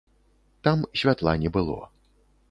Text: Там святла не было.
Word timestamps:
Там 0.61 0.87
святла 0.95 1.37
не 1.37 1.47
было. 1.49 1.91